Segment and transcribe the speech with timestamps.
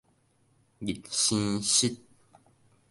[0.79, 1.95] 日生翼